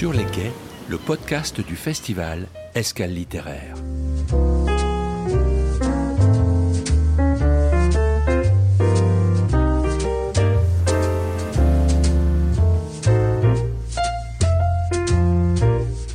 [0.00, 0.50] Quai,
[0.88, 3.76] le podcast du festival Escale littéraire.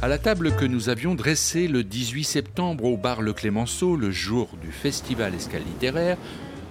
[0.02, 4.10] À la table que nous avions dressée le 18 septembre au bar Le Clémenceau, le
[4.10, 6.18] jour du festival Escale littéraire,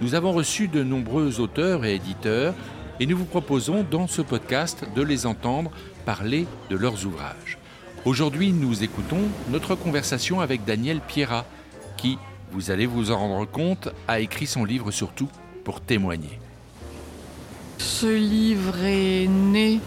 [0.01, 2.53] nous avons reçu de nombreux auteurs et éditeurs
[3.01, 5.71] et nous vous proposons dans ce podcast de les entendre
[6.05, 7.59] parler de leurs ouvrages.
[8.05, 11.45] Aujourd'hui, nous écoutons notre conversation avec Daniel Pierra,
[11.97, 12.19] qui,
[12.53, 15.29] vous allez vous en rendre compte, a écrit son livre surtout
[15.65, 16.39] pour témoigner.
[17.79, 19.81] Ce livre est né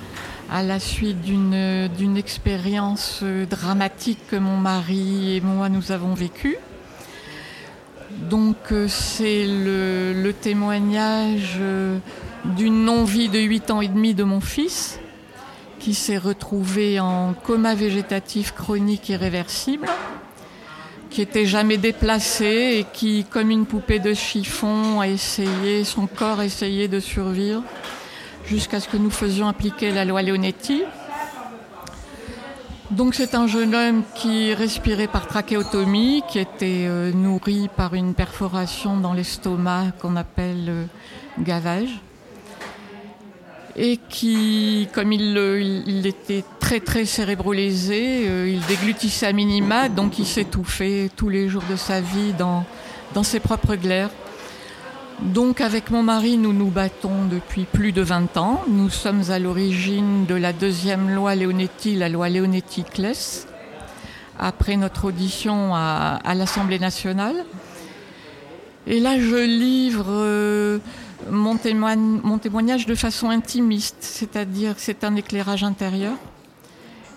[0.51, 6.57] à la suite d'une expérience dramatique que mon mari et moi nous avons vécue.
[8.29, 11.97] Donc euh, c'est le, témoignage euh,
[12.45, 14.99] d'une non-vie de 8 ans et demi de mon fils
[15.79, 19.87] qui s'est retrouvé en coma végétatif chronique irréversible,
[21.09, 26.39] qui était jamais déplacé et qui, comme une poupée de chiffon, a essayé, son corps
[26.39, 27.63] a essayé de survivre
[28.45, 30.83] jusqu'à ce que nous faisions appliquer la loi Leonetti.
[32.91, 38.15] Donc c'est un jeune homme qui respirait par trachéotomie, qui était euh, nourri par une
[38.15, 40.85] perforation dans l'estomac qu'on appelle euh,
[41.39, 42.01] gavage
[43.75, 50.25] et qui, comme il, était très très cérébrolésé, euh, il déglutissait à minima, donc il
[50.25, 52.65] s'étouffait tous les jours de sa vie dans,
[53.13, 54.09] dans ses propres glaires.
[55.21, 58.61] Donc avec mon mari, nous nous battons depuis plus de 20 ans.
[58.69, 63.45] Nous sommes à l'origine de la deuxième loi Leonetti, la loi Leonetti-Kless,
[64.39, 67.35] après notre audition à, l'Assemblée nationale.
[68.87, 70.05] Et là, je livre...
[70.07, 70.79] Euh,
[71.29, 76.13] mon, témoignage de façon intimiste, c'est-à-dire c'est un éclairage intérieur,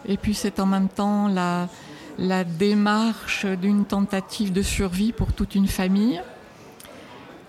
[0.07, 1.29] et puis c'est en même temps
[2.19, 6.21] la démarche d'une tentative de survie pour toute une famille,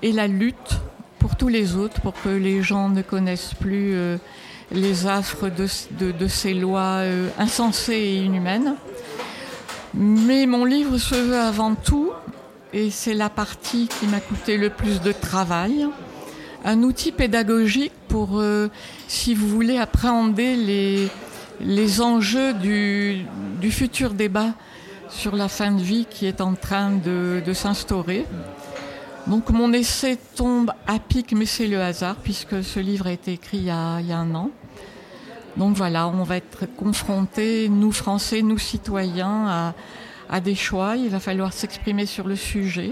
[0.03, 0.81] et la lutte
[1.18, 4.18] pour tous les autres, pour que les gens ne connaissent plus euh,
[4.72, 8.75] les affres de, ces lois euh, insensées et inhumaines.
[9.94, 12.12] Mais mon livre se veut avant tout,
[12.74, 15.88] et c'est la partie qui m'a coûté le plus de travail,
[16.66, 18.68] un outil pédagogique pour, euh,
[19.08, 21.08] si vous voulez, appréhender les,
[21.62, 23.25] les enjeux du,
[23.62, 24.53] du, futur débat
[25.09, 28.25] sur la fin de vie qui est en train de, de s'instaurer.
[29.28, 33.34] Donc mon essai tombe à pic, mais c'est le hasard, puisque ce livre a été
[33.34, 34.52] écrit il y a, un an.
[35.56, 39.74] Donc voilà, on va être confrontés, nous Français, nous citoyens,
[40.30, 40.98] à, des choix.
[40.98, 42.92] Il va falloir s'exprimer sur le sujet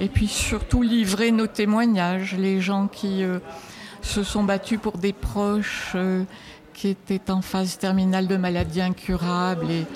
[0.00, 3.38] et puis surtout livrer nos témoignages, les gens qui euh,
[4.00, 6.24] se sont battus pour des proches euh,
[6.74, 9.86] qui étaient en phase terminale de maladie incurable et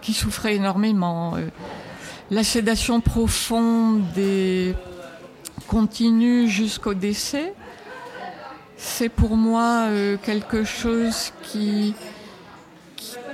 [0.00, 1.36] qui souffraient énormément.
[1.36, 1.46] Euh,
[2.30, 4.74] la sédation profonde et
[5.72, 7.54] continue jusqu'au décès,
[8.76, 11.94] c'est pour moi euh, quelque chose qui,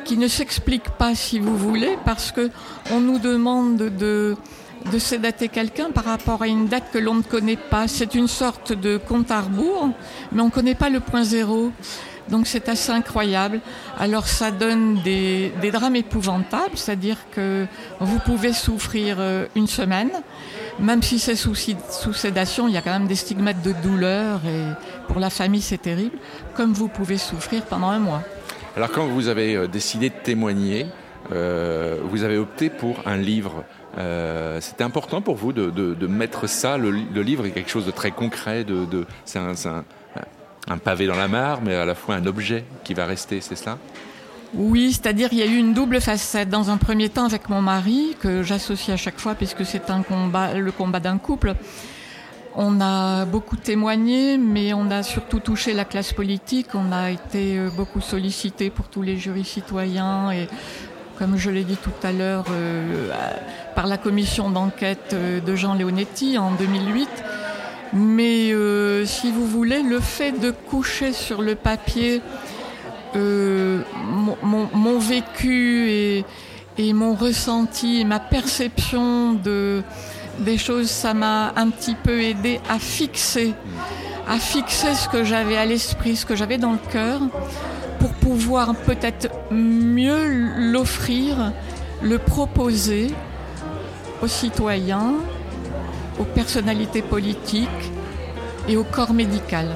[0.05, 2.49] qui, ne s'explique pas, si vous voulez, parce que
[2.93, 4.37] on nous demande de
[4.93, 7.89] de sédater quelqu'un par rapport à une date que l'on ne connaît pas.
[7.89, 9.89] C'est une sorte de compte à rebours,
[10.31, 11.73] mais on ne connaît pas le point zéro.
[12.29, 13.61] Donc c'est assez incroyable.
[13.99, 17.67] Alors ça donne des, des drames épouvantables, c'est-à-dire que
[18.01, 20.11] vous pouvez souffrir euh, une semaine,
[20.79, 24.65] même si c'est sous, sédation, il y a quand même des stigmates de douleur et
[25.09, 26.17] pour la famille c'est terrible,
[26.55, 28.23] comme vous pouvez souffrir pendant un mois.
[28.77, 30.87] Alors quand vous avez euh, décidé de témoigner,
[31.33, 33.65] euh, vous avez opté pour un livre
[33.99, 37.87] euh, C'était important pour vous de, de, mettre ça, le, le, livre est quelque chose
[37.87, 39.85] de très concret, de, de, c'est un, un,
[40.69, 43.57] un pavé dans la mare, mais à la fois un objet qui va rester, c'est
[43.57, 43.79] cela?
[44.55, 46.49] Oui, c'est-à-dire il y a eu une double facette.
[46.49, 50.03] Dans un premier temps avec mon mari, que j'associe à chaque fois puisque c'est un
[50.03, 51.55] combat, le combat d'un couple.
[52.57, 56.69] On a beaucoup témoigné, mais on a surtout touché la classe politique.
[56.75, 60.49] On a été euh, beaucoup sollicité pour tous les jurys citoyens et
[61.19, 63.13] comme je l'ai dit tout à l'heure, euh,
[63.75, 67.09] par la commission d'enquête euh, de Jean Leonetti en 2008.
[67.93, 68.53] Mais
[69.07, 72.21] si vous voulez, le fait de coucher sur le papier
[73.17, 73.83] euh,
[74.43, 75.91] mon, vécu
[76.79, 79.83] et, mon ressenti ma perception de,
[80.41, 83.55] des choses, ça m'a un petit peu aidé à fixer,
[84.29, 87.21] à fixer ce que j'avais à l'esprit, ce que j'avais dans le cœur,
[87.99, 91.53] pour pouvoir peut-être mieux l'offrir,
[92.03, 93.09] le proposer
[94.23, 95.15] aux citoyens,
[96.21, 97.69] aux personnalités politiques
[98.69, 99.69] et au corps médical.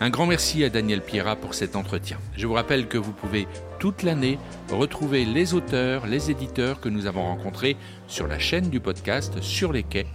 [0.00, 2.18] Un grand merci à Daniel Pierra pour cet entretien.
[2.36, 3.48] Je vous rappelle que vous pouvez
[3.80, 4.38] toute l'année
[4.70, 9.72] retrouver les auteurs, les éditeurs que nous avons rencontrés sur la chaîne du podcast Sur
[9.72, 10.06] les quais.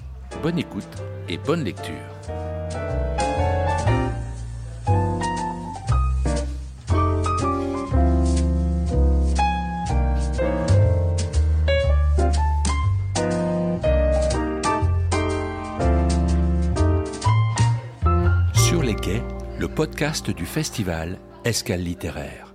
[0.41, 0.87] Bonne écoute
[1.27, 2.52] et bonne lecture.
[19.73, 22.52] Podcast du festival Escale littéraire.